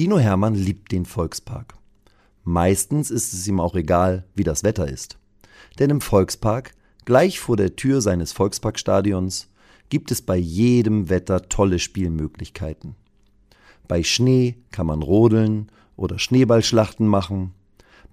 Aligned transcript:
Dino 0.00 0.18
Hermann 0.18 0.54
liebt 0.54 0.92
den 0.92 1.04
Volkspark. 1.04 1.74
Meistens 2.42 3.10
ist 3.10 3.34
es 3.34 3.46
ihm 3.46 3.60
auch 3.60 3.74
egal, 3.74 4.24
wie 4.34 4.44
das 4.44 4.64
Wetter 4.64 4.88
ist. 4.88 5.18
Denn 5.78 5.90
im 5.90 6.00
Volkspark, 6.00 6.72
gleich 7.04 7.38
vor 7.38 7.58
der 7.58 7.76
Tür 7.76 8.00
seines 8.00 8.32
Volksparkstadions, 8.32 9.50
gibt 9.90 10.10
es 10.10 10.22
bei 10.22 10.38
jedem 10.38 11.10
Wetter 11.10 11.50
tolle 11.50 11.78
Spielmöglichkeiten. 11.78 12.94
Bei 13.88 14.02
Schnee 14.02 14.56
kann 14.70 14.86
man 14.86 15.02
rodeln 15.02 15.70
oder 15.96 16.18
Schneeballschlachten 16.18 17.06
machen. 17.06 17.52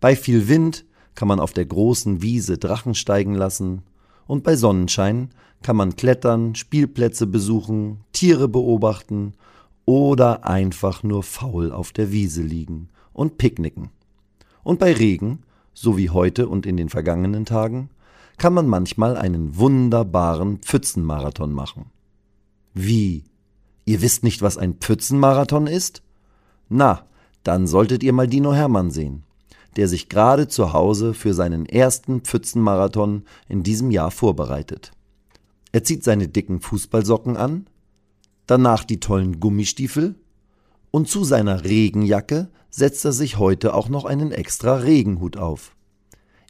Bei 0.01 0.17
viel 0.17 0.49
Wind 0.49 0.83
kann 1.15 1.29
man 1.29 1.39
auf 1.39 1.53
der 1.53 1.67
großen 1.67 2.21
Wiese 2.21 2.57
Drachen 2.57 2.95
steigen 2.95 3.33
lassen. 3.33 3.83
Und 4.25 4.43
bei 4.43 4.57
Sonnenschein 4.57 5.29
kann 5.61 5.77
man 5.77 5.95
klettern, 5.95 6.53
Spielplätze 6.53 7.27
besuchen, 7.27 8.01
Tiere 8.11 8.49
beobachten 8.49 9.35
oder 9.87 10.45
einfach 10.45 11.01
nur 11.01 11.23
faul 11.23 11.71
auf 11.71 11.93
der 11.93 12.11
Wiese 12.11 12.43
liegen 12.43 12.89
und 13.13 13.37
picknicken. 13.37 13.89
Und 14.61 14.79
bei 14.79 14.91
Regen, 14.91 15.43
so 15.73 15.97
wie 15.97 16.09
heute 16.09 16.49
und 16.49 16.65
in 16.65 16.75
den 16.75 16.89
vergangenen 16.89 17.45
Tagen, 17.45 17.89
kann 18.37 18.53
man 18.53 18.67
manchmal 18.67 19.15
einen 19.15 19.57
wunderbaren 19.57 20.57
Pfützenmarathon 20.57 21.53
machen. 21.53 21.85
Wie? 22.73 23.23
Ihr 23.85 24.01
wisst 24.01 24.23
nicht, 24.23 24.41
was 24.41 24.57
ein 24.57 24.73
Pfützenmarathon 24.73 25.67
ist? 25.67 26.03
Na, 26.67 27.05
dann 27.43 27.65
solltet 27.65 28.03
ihr 28.03 28.11
mal 28.11 28.27
Dino 28.27 28.53
Hermann 28.53 28.91
sehen, 28.91 29.23
der 29.77 29.87
sich 29.87 30.09
gerade 30.09 30.49
zu 30.49 30.73
Hause 30.73 31.13
für 31.13 31.33
seinen 31.33 31.65
ersten 31.65 32.19
Pfützenmarathon 32.19 33.23
in 33.47 33.63
diesem 33.63 33.89
Jahr 33.89 34.11
vorbereitet. 34.11 34.91
Er 35.71 35.85
zieht 35.85 36.03
seine 36.03 36.27
dicken 36.27 36.59
Fußballsocken 36.59 37.37
an, 37.37 37.67
danach 38.47 38.83
die 38.83 38.99
tollen 38.99 39.39
Gummistiefel 39.39 40.15
und 40.91 41.07
zu 41.07 41.23
seiner 41.23 41.63
Regenjacke 41.63 42.49
setzt 42.69 43.05
er 43.05 43.11
sich 43.11 43.37
heute 43.37 43.73
auch 43.73 43.89
noch 43.89 44.05
einen 44.05 44.31
extra 44.31 44.75
Regenhut 44.75 45.37
auf. 45.37 45.75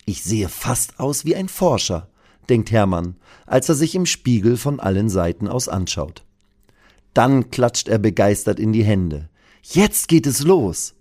Ich 0.05 0.23
sehe 0.23 0.47
fast 0.47 0.99
aus 0.99 1.25
wie 1.25 1.35
ein 1.35 1.49
Forscher, 1.49 2.09
denkt 2.49 2.71
Hermann, 2.71 3.15
als 3.45 3.67
er 3.67 3.75
sich 3.75 3.93
im 3.95 4.05
Spiegel 4.05 4.57
von 4.57 4.79
allen 4.79 5.09
Seiten 5.09 5.47
aus 5.47 5.67
anschaut. 5.67 6.23
Dann 7.13 7.49
klatscht 7.49 7.89
er 7.89 7.97
begeistert 7.97 8.59
in 8.59 8.71
die 8.71 8.83
Hände. 8.83 9.29
Jetzt 9.63 10.07
geht 10.07 10.27
es 10.27 10.43
los! 10.43 10.93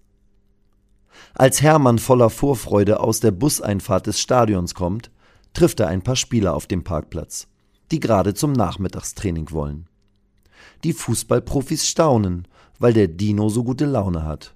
Als 1.35 1.61
Hermann 1.63 1.99
voller 1.99 2.31
Vorfreude 2.31 3.01
aus 3.01 3.21
der 3.21 3.31
Buseinfahrt 3.31 4.07
des 4.07 4.21
Stadions 4.21 4.75
kommt, 4.75 5.11
trifft 5.53 5.81
er 5.81 5.89
ein 5.89 6.03
paar 6.03 6.17
Spieler 6.17 6.55
auf 6.55 6.67
dem 6.67 6.83
Parkplatz, 6.83 7.47
die 7.91 8.01
gerade 8.01 8.35
zum 8.35 8.53
Nachmittagstraining 8.53 9.51
wollen. 9.51 9.89
Die 10.85 10.93
Fußballprofis 10.93 11.87
staunen, 11.87 12.47
weil 12.79 12.93
der 12.93 13.09
Dino 13.09 13.49
so 13.49 13.65
gute 13.65 13.87
Laune 13.87 14.25
hat. 14.25 14.55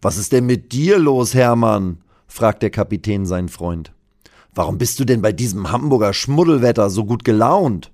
Was 0.00 0.16
ist 0.16 0.32
denn 0.32 0.46
mit 0.46 0.72
dir 0.72 0.98
los, 0.98 1.34
Hermann? 1.34 1.98
fragt 2.26 2.62
der 2.62 2.70
Kapitän 2.70 3.26
seinen 3.26 3.48
Freund. 3.48 3.92
Warum 4.54 4.78
bist 4.78 5.00
du 5.00 5.04
denn 5.04 5.22
bei 5.22 5.32
diesem 5.32 5.70
Hamburger 5.70 6.12
Schmuddelwetter 6.12 6.90
so 6.90 7.04
gut 7.04 7.24
gelaunt? 7.24 7.90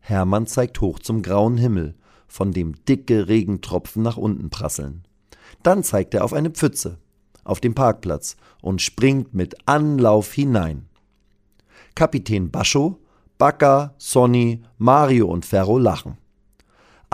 Hermann 0.00 0.46
zeigt 0.46 0.80
hoch 0.80 0.98
zum 0.98 1.22
grauen 1.22 1.56
Himmel, 1.56 1.94
von 2.28 2.52
dem 2.52 2.74
dicke 2.84 3.28
Regentropfen 3.28 4.02
nach 4.02 4.16
unten 4.16 4.50
prasseln. 4.50 5.02
Dann 5.62 5.82
zeigt 5.82 6.14
er 6.14 6.24
auf 6.24 6.32
eine 6.32 6.50
Pfütze 6.50 6.98
auf 7.46 7.60
dem 7.60 7.74
Parkplatz 7.74 8.36
und 8.60 8.82
springt 8.82 9.34
mit 9.34 9.56
Anlauf 9.66 10.32
hinein. 10.32 10.88
Kapitän 11.94 12.50
Bascho, 12.50 12.98
Bacca, 13.38 13.94
Sonny, 13.98 14.62
Mario 14.78 15.28
und 15.28 15.46
Ferro 15.46 15.78
lachen. 15.78 16.18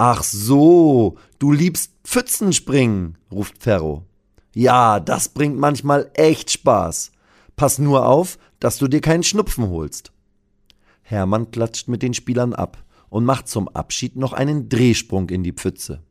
Ach 0.04 0.24
so, 0.24 1.16
du 1.38 1.52
liebst 1.52 1.92
Pfützenspringen, 2.02 3.18
ruft 3.30 3.62
Ferro. 3.62 4.02
Ja, 4.52 4.98
das 4.98 5.28
bringt 5.28 5.56
manchmal 5.56 6.10
echt 6.14 6.50
Spaß. 6.50 7.12
Pass 7.54 7.78
nur 7.78 8.04
auf, 8.04 8.36
dass 8.58 8.78
du 8.78 8.88
dir 8.88 9.00
keinen 9.00 9.22
Schnupfen 9.22 9.68
holst. 9.68 10.10
Hermann 11.02 11.52
klatscht 11.52 11.86
mit 11.86 12.02
den 12.02 12.14
Spielern 12.14 12.52
ab 12.52 12.82
und 13.10 13.24
macht 13.24 13.46
zum 13.46 13.68
Abschied 13.68 14.16
noch 14.16 14.32
einen 14.32 14.68
Drehsprung 14.68 15.30
in 15.30 15.44
die 15.44 15.52
Pfütze. 15.52 16.02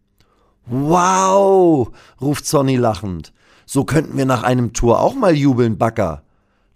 Wow, 0.65 1.91
ruft 2.21 2.45
Sonny 2.45 2.77
lachend. 2.77 3.33
So 3.65 3.83
könnten 3.83 4.15
wir 4.15 4.25
nach 4.25 4.43
einem 4.43 4.71
Tor 4.71 5.01
auch 5.01 5.15
mal 5.15 5.35
jubeln, 5.35 5.77
Backer. 5.77 6.23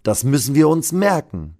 Das 0.02 0.22
müssen 0.22 0.54
wir 0.54 0.68
uns 0.68 0.92
merken. 0.92 1.56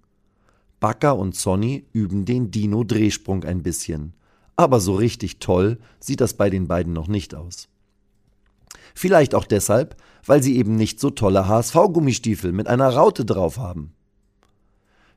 Backer 0.79 1.17
und 1.17 1.35
Sonny 1.35 1.87
üben 1.93 2.25
den 2.25 2.51
Dino-Drehsprung 2.51 3.43
ein 3.43 3.63
bisschen 3.63 4.13
aber 4.57 4.79
so 4.79 4.95
richtig 4.95 5.39
toll 5.39 5.77
sieht 5.99 6.19
das 6.19 6.33
bei 6.33 6.49
den 6.49 6.67
beiden 6.67 6.91
noch 6.91 7.07
nicht 7.07 7.35
aus. 7.35 7.69
Vielleicht 8.95 9.35
auch 9.35 9.45
deshalb, 9.45 9.95
weil 10.25 10.41
sie 10.41 10.57
eben 10.57 10.75
nicht 10.75 10.99
so 10.99 11.11
tolle 11.11 11.47
HSV-Gummistiefel 11.47 12.51
mit 12.51 12.67
einer 12.67 12.89
Raute 12.89 13.23
drauf 13.23 13.57
haben. 13.57 13.93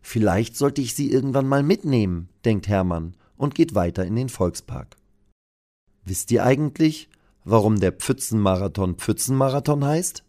Vielleicht 0.02 0.56
sollte 0.56 0.82
ich 0.82 0.94
sie 0.94 1.10
irgendwann 1.10 1.48
mal 1.48 1.62
mitnehmen, 1.62 2.28
denkt 2.44 2.68
Hermann 2.68 3.14
und 3.36 3.54
geht 3.54 3.74
weiter 3.74 4.04
in 4.04 4.16
den 4.16 4.28
Volkspark. 4.28 4.96
Wisst 6.04 6.30
ihr 6.30 6.44
eigentlich, 6.44 7.08
warum 7.44 7.80
der 7.80 7.92
Pfützenmarathon 7.92 8.96
Pfützenmarathon 8.96 9.84
heißt? 9.84 10.24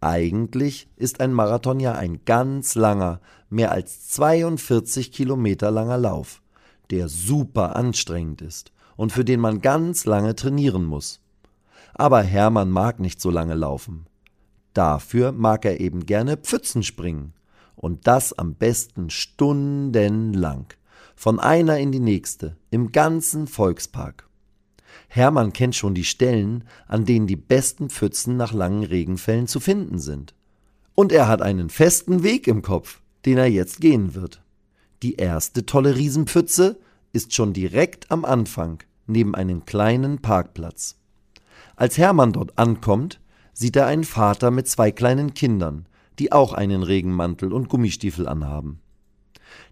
Eigentlich 0.00 0.88
ist 0.96 1.20
ein 1.20 1.32
Marathon 1.32 1.80
ja 1.80 1.94
ein 1.94 2.20
ganz 2.24 2.74
langer, 2.74 3.20
mehr 3.50 3.72
als 3.72 4.08
42 4.10 5.12
Kilometer 5.12 5.70
langer 5.70 5.98
Lauf 5.98 6.42
der 6.90 7.08
super 7.08 7.76
anstrengend 7.76 8.42
ist 8.42 8.72
und 8.96 9.12
für 9.12 9.24
den 9.24 9.40
man 9.40 9.60
ganz 9.60 10.04
lange 10.04 10.34
trainieren 10.34 10.84
muss. 10.84 11.20
Aber 11.94 12.22
Hermann 12.22 12.70
mag 12.70 13.00
nicht 13.00 13.20
so 13.20 13.30
lange 13.30 13.54
laufen. 13.54 14.06
Dafür 14.74 15.32
mag 15.32 15.64
er 15.64 15.80
eben 15.80 16.06
gerne 16.06 16.36
Pfützen 16.36 16.82
springen. 16.82 17.32
Und 17.74 18.06
das 18.06 18.32
am 18.32 18.54
besten 18.54 19.10
stundenlang. 19.10 20.66
Von 21.14 21.40
einer 21.40 21.78
in 21.78 21.92
die 21.92 22.00
nächste, 22.00 22.56
im 22.70 22.92
ganzen 22.92 23.46
Volkspark. 23.46 24.28
Hermann 25.08 25.52
kennt 25.52 25.74
schon 25.74 25.94
die 25.94 26.04
Stellen, 26.04 26.64
an 26.86 27.04
denen 27.04 27.26
die 27.26 27.36
besten 27.36 27.88
Pfützen 27.88 28.36
nach 28.36 28.52
langen 28.52 28.84
Regenfällen 28.84 29.46
zu 29.46 29.58
finden 29.58 29.98
sind. 29.98 30.34
Und 30.94 31.12
er 31.12 31.28
hat 31.28 31.42
einen 31.42 31.70
festen 31.70 32.22
Weg 32.22 32.46
im 32.46 32.62
Kopf, 32.62 33.00
den 33.24 33.38
er 33.38 33.46
jetzt 33.46 33.80
gehen 33.80 34.14
wird. 34.14 34.42
Die 35.02 35.14
erste 35.14 35.64
tolle 35.64 35.96
Riesenpfütze 35.96 36.78
ist 37.12 37.34
schon 37.34 37.52
direkt 37.52 38.10
am 38.10 38.24
Anfang 38.24 38.82
neben 39.06 39.34
einem 39.34 39.64
kleinen 39.64 40.18
Parkplatz. 40.18 40.96
Als 41.76 41.98
Hermann 41.98 42.32
dort 42.32 42.58
ankommt, 42.58 43.20
sieht 43.52 43.76
er 43.76 43.86
einen 43.86 44.04
Vater 44.04 44.50
mit 44.50 44.68
zwei 44.68 44.90
kleinen 44.90 45.34
Kindern, 45.34 45.86
die 46.18 46.32
auch 46.32 46.52
einen 46.52 46.82
Regenmantel 46.82 47.52
und 47.52 47.68
Gummistiefel 47.68 48.28
anhaben. 48.28 48.80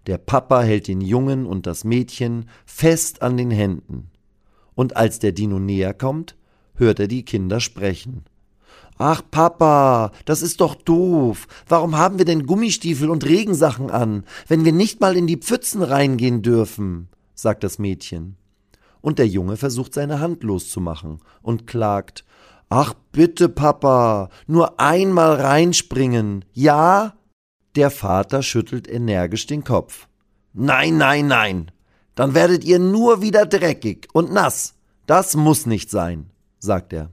Der 0.07 0.17
Papa 0.17 0.61
hält 0.61 0.87
den 0.87 1.01
Jungen 1.01 1.45
und 1.45 1.67
das 1.67 1.83
Mädchen 1.83 2.49
fest 2.65 3.21
an 3.21 3.37
den 3.37 3.51
Händen. 3.51 4.09
Und 4.75 4.95
als 4.95 5.19
der 5.19 5.33
Dino 5.33 5.59
näher 5.59 5.93
kommt, 5.93 6.35
hört 6.75 6.99
er 6.99 7.07
die 7.07 7.25
Kinder 7.25 7.59
sprechen. 7.59 8.23
Ach, 8.97 9.21
Papa, 9.29 10.11
das 10.25 10.41
ist 10.41 10.61
doch 10.61 10.75
doof. 10.75 11.47
Warum 11.67 11.97
haben 11.97 12.17
wir 12.17 12.25
denn 12.25 12.45
Gummistiefel 12.47 13.09
und 13.09 13.25
Regensachen 13.25 13.91
an, 13.91 14.23
wenn 14.47 14.65
wir 14.65 14.71
nicht 14.71 15.01
mal 15.01 15.15
in 15.15 15.27
die 15.27 15.37
Pfützen 15.37 15.83
reingehen 15.83 16.41
dürfen? 16.41 17.09
sagt 17.35 17.63
das 17.63 17.77
Mädchen. 17.77 18.37
Und 19.01 19.19
der 19.19 19.27
Junge 19.27 19.57
versucht 19.57 19.93
seine 19.93 20.19
Hand 20.19 20.43
loszumachen 20.43 21.21
und 21.41 21.67
klagt. 21.67 22.25
Ach 22.69 22.93
bitte, 23.11 23.47
Papa, 23.47 24.29
nur 24.47 24.79
einmal 24.79 25.35
reinspringen, 25.35 26.43
ja? 26.51 27.13
Der 27.75 27.91
Vater 27.91 28.41
schüttelt 28.41 28.89
energisch 28.89 29.45
den 29.45 29.63
Kopf. 29.63 30.07
Nein, 30.53 30.97
nein, 30.97 31.27
nein. 31.27 31.71
Dann 32.15 32.33
werdet 32.33 32.63
ihr 32.63 32.79
nur 32.79 33.21
wieder 33.21 33.45
dreckig 33.45 34.07
und 34.11 34.33
nass. 34.33 34.73
Das 35.05 35.35
muss 35.35 35.67
nicht 35.67 35.91
sein, 35.91 36.31
sagt 36.57 36.91
er. 36.91 37.11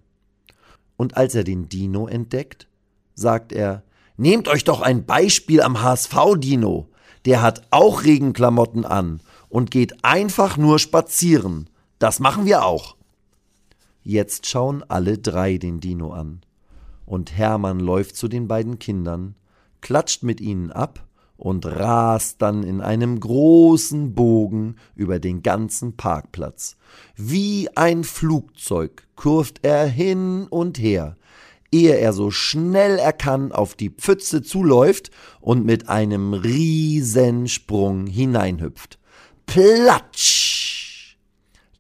Und 0.96 1.17
als 1.17 1.35
er 1.35 1.44
den 1.44 1.69
Dino 1.69 2.06
entdeckt, 2.06 2.69
sagt 3.14 3.52
er, 3.52 3.82
Nehmt 4.17 4.46
euch 4.46 4.62
doch 4.62 4.81
ein 4.81 5.06
Beispiel 5.06 5.61
am 5.61 5.82
HSV-Dino. 5.82 6.88
Der 7.25 7.43
hat 7.43 7.67
auch 7.70 8.05
Regenklamotten 8.05 8.85
an 8.85 9.20
und 9.49 9.70
geht 9.70 10.05
einfach 10.05 10.56
nur 10.56 10.79
spazieren. 10.79 11.69
Das 11.99 12.20
machen 12.20 12.44
wir 12.44 12.64
auch. 12.64 12.96
Jetzt 14.05 14.46
schauen 14.46 14.85
alle 14.87 15.19
drei 15.19 15.56
den 15.58 15.81
Dino 15.81 16.12
an. 16.12 16.43
Und 17.06 17.37
Hermann 17.37 17.81
läuft 17.81 18.17
zu 18.17 18.29
den 18.29 18.47
beiden 18.47 18.79
Kindern, 18.79 19.35
klatscht 19.81 20.23
mit 20.23 20.40
ihnen 20.40 20.70
ab 20.70 21.05
und 21.37 21.67
rast 21.67 22.41
dann 22.43 22.63
in 22.63 22.81
einem 22.81 23.19
großen 23.19 24.15
Bogen 24.15 24.77
über 24.95 25.19
den 25.19 25.43
ganzen 25.43 25.97
Parkplatz. 25.97 26.77
Wie 27.17 27.69
ein 27.77 28.05
Flugzeug 28.05 29.07
kurft 29.17 29.61
er 29.63 29.87
hin 29.87 30.47
und 30.49 30.79
her, 30.79 31.17
ehe 31.73 31.97
er 31.97 32.13
so 32.13 32.31
schnell 32.31 32.99
er 32.99 33.13
kann 33.13 33.51
auf 33.51 33.75
die 33.75 33.91
Pfütze 33.91 34.43
zuläuft 34.43 35.11
und 35.41 35.65
mit 35.65 35.89
einem 35.89 36.33
Riesensprung 36.35 38.07
hineinhüpft. 38.07 38.99
Platsch! 39.47 41.19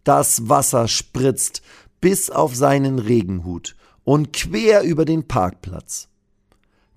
Das 0.02 0.48
Wasser 0.48 0.88
spritzt 0.88 1.62
bis 2.00 2.28
auf 2.28 2.54
seinen 2.54 2.98
Regenhut 2.98 3.76
und 4.02 4.34
quer 4.34 4.82
über 4.82 5.06
den 5.06 5.26
Parkplatz. 5.26 6.08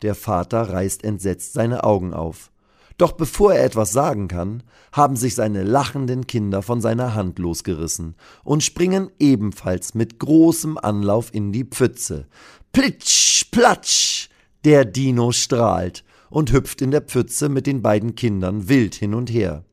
Der 0.01 0.15
Vater 0.15 0.69
reißt 0.73 1.03
entsetzt 1.03 1.53
seine 1.53 1.83
Augen 1.83 2.13
auf. 2.13 2.51
Doch 2.97 3.11
bevor 3.11 3.53
er 3.53 3.63
etwas 3.63 3.91
sagen 3.91 4.27
kann, 4.27 4.63
haben 4.91 5.15
sich 5.15 5.35
seine 5.35 5.63
lachenden 5.63 6.25
Kinder 6.25 6.63
von 6.63 6.81
seiner 6.81 7.13
Hand 7.13 7.38
losgerissen 7.38 8.15
und 8.44 8.63
springen 8.63 9.11
ebenfalls 9.19 9.94
mit 9.94 10.19
großem 10.19 10.77
Anlauf 10.77 11.33
in 11.33 11.51
die 11.51 11.63
Pfütze. 11.63 12.27
Plitsch, 12.71 13.45
platsch! 13.51 14.29
Der 14.65 14.83
Dino 14.83 15.31
strahlt 15.31 16.03
und 16.29 16.51
hüpft 16.51 16.81
in 16.81 16.91
der 16.91 17.01
Pfütze 17.01 17.49
mit 17.49 17.67
den 17.67 17.83
beiden 17.83 18.15
Kindern 18.15 18.67
wild 18.67 18.95
hin 18.95 19.13
und 19.13 19.29
her. 19.31 19.63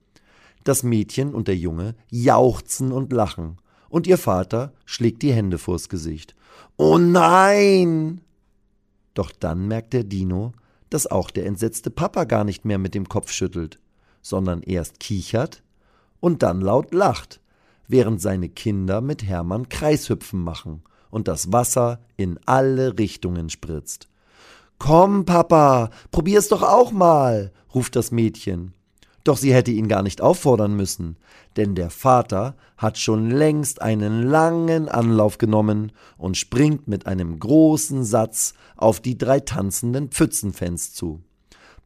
Das 0.63 0.83
Mädchen 0.83 1.35
und 1.35 1.49
der 1.49 1.57
Junge 1.57 1.95
jauchzen 2.11 2.93
und 2.93 3.13
lachen, 3.13 3.57
und 3.89 4.07
ihr 4.07 4.19
Vater 4.19 4.75
schlägt 4.85 5.23
die 5.23 5.33
Hände 5.33 5.59
vors 5.59 5.89
Gesicht. 5.89 6.35
Oh 6.77 6.99
nein! 6.99 8.21
Doch 9.15 9.33
dann 9.33 9.67
merkt 9.69 9.93
der 9.93 10.05
Dino, 10.05 10.53
dass 10.91 11.07
auch 11.07 11.31
der 11.31 11.47
entsetzte 11.47 11.91
Papa 11.91 12.25
gar 12.25 12.45
nicht 12.45 12.65
mehr 12.65 12.79
mit 12.79 12.95
dem 12.95 13.09
Kopf 13.09 13.33
schüttelt, 13.33 13.81
sondern 14.23 14.63
erst 14.63 15.01
kichert 15.01 15.63
und 16.21 16.43
dann 16.43 16.61
laut 16.61 16.93
lacht, 16.93 17.41
während 17.89 18.21
seine 18.21 18.49
Kinder 18.49 19.01
mit 19.01 19.25
Hermann 19.25 19.69
Kreishüpfen 19.69 20.41
machen 20.43 20.83
und 21.11 21.29
das 21.29 21.53
Wasser 21.53 22.01
in 22.17 22.39
alle 22.47 22.99
Richtungen 22.99 23.51
spritzt. 23.51 24.09
Komm, 24.79 25.25
Papa, 25.25 25.91
probier's 26.11 26.49
doch 26.49 26.63
auch 26.63 26.93
mal, 26.93 27.53
ruft 27.75 27.97
das 27.97 28.11
Mädchen. 28.11 28.75
Doch 29.25 29.39
sie 29.39 29.55
hätte 29.55 29.71
ihn 29.71 29.89
gar 29.89 30.03
nicht 30.03 30.21
auffordern 30.21 30.77
müssen, 30.77 31.17
denn 31.57 31.75
der 31.75 31.89
Vater 31.89 32.57
hat 32.77 32.99
schon 32.99 33.31
längst 33.31 33.81
einen 33.81 34.23
langen 34.23 34.91
Anlauf 34.91 35.39
genommen 35.39 35.93
und 36.19 36.37
springt 36.37 36.89
mit 36.89 37.07
einem 37.07 37.39
großen 37.39 38.05
Satz 38.05 38.53
auf 38.77 39.01
die 39.01 39.17
drei 39.17 39.41
tanzenden 39.41 40.09
Pfützenfans 40.11 40.93
zu. 40.93 41.23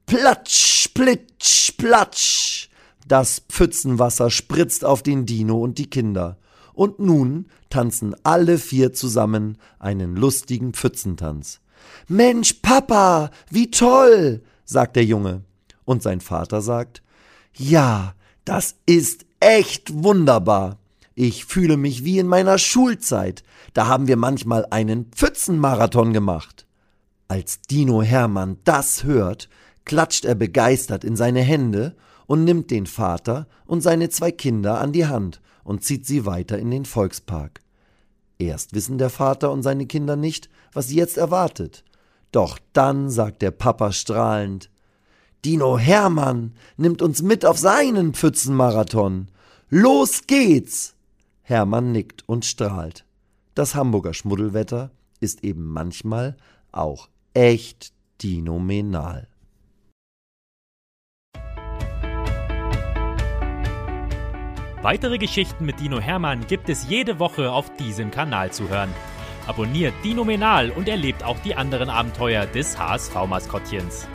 Platsch, 0.07 0.89
plitsch, 0.95 1.73
platsch! 1.77 2.71
Das 3.07 3.43
Pfützenwasser 3.49 4.31
spritzt 4.31 4.85
auf 4.85 5.03
den 5.03 5.25
Dino 5.25 5.63
und 5.63 5.79
die 5.79 5.89
Kinder. 5.89 6.39
Und 6.75 6.99
nun 6.99 7.47
tanzen 7.71 8.15
alle 8.25 8.59
vier 8.59 8.93
zusammen 8.93 9.59
einen 9.79 10.17
lustigen 10.17 10.73
Pfützentanz. 10.73 11.61
Mensch, 12.09 12.55
Papa, 12.55 13.31
wie 13.51 13.71
toll, 13.71 14.43
sagt 14.65 14.97
der 14.97 15.05
Junge. 15.05 15.43
Und 15.85 16.03
sein 16.03 16.21
Vater 16.21 16.61
sagt, 16.61 17.03
ja, 17.59 18.15
das 18.45 18.77
ist 18.87 19.27
echt 19.41 20.03
wunderbar. 20.03 20.79
Ich 21.15 21.45
fühle 21.45 21.77
mich 21.77 22.05
wie 22.05 22.19
in 22.19 22.29
meiner 22.29 22.59
Schulzeit. 22.59 23.43
Da 23.75 23.87
haben 23.87 24.07
wir 24.07 24.17
manchmal 24.17 24.67
einen 24.71 25.07
Pfützenmarathon 25.07 26.13
gemacht. 26.13 26.67
Als 27.27 27.61
Dino 27.63 28.03
Hermann 28.03 28.59
das 28.65 29.05
hört, 29.05 29.49
klatscht 29.85 30.25
er 30.25 30.35
begeistert 30.35 31.05
in 31.05 31.17
seine 31.17 31.41
Hände 31.41 31.97
und 32.27 32.45
nimmt 32.45 32.71
den 32.71 32.87
Vater 32.87 33.49
und 33.67 33.83
seine 33.83 34.09
zwei 34.11 34.31
Kinder 34.31 34.81
an 34.81 34.93
die 34.93 35.07
Hand 35.07 35.41
und 35.65 35.83
zieht 35.83 36.07
sie 36.07 36.25
weiter 36.25 36.59
in 36.59 36.71
den 36.71 36.85
Volkspark. 36.85 37.61
Erst 38.39 38.75
wissen 38.75 38.99
der 38.99 39.11
Vater 39.11 39.51
und 39.51 39.63
seine 39.63 39.87
Kinder 39.87 40.15
nicht, 40.15 40.49
was 40.73 40.89
sie 40.89 40.97
jetzt 40.97 41.19
erwartet. 41.19 41.85
Doch 42.31 42.59
dann 42.73 43.11
sagt 43.11 43.43
der 43.43 43.51
Papa 43.51 43.93
strahlend 43.93 44.71
Dino 45.45 45.79
Hermann 45.79 46.55
nimmt 46.77 47.01
uns 47.01 47.23
mit 47.23 47.47
auf 47.47 47.59
seinen 47.59 48.13
Pfützenmarathon. 48.13 49.29
Los 49.69 50.27
geht's! 50.27 50.97
Hermann 51.43 51.93
nickt 51.93 52.29
und 52.29 52.45
strahlt. 52.45 53.05
Das 53.55 53.75
Hamburger 53.75 54.15
Schmuddelwetter 54.15 54.91
ist 55.21 55.45
eben 55.45 55.67
manchmal 55.67 56.37
auch 56.73 57.09
echt 57.35 57.93
dinomenal. 58.23 59.29
Weitere 64.83 65.19
Geschichten 65.19 65.65
mit 65.65 65.81
Dino 65.81 66.01
Hermann 66.01 66.47
gibt 66.47 66.69
es 66.69 66.89
jede 66.89 67.19
Woche 67.19 67.51
auf 67.51 67.75
diesem 67.77 68.11
Kanal 68.11 68.53
zu 68.53 68.69
hören. 68.69 68.91
Abonniert 69.47 69.95
Dino 70.05 70.25
Menal 70.25 70.71
und 70.71 70.89
erlebt 70.89 71.25
auch 71.25 71.39
die 71.41 71.55
anderen 71.55 71.91
Abenteuer 71.91 72.47
des 72.47 72.79
HSV-Maskottchens. 72.79 74.07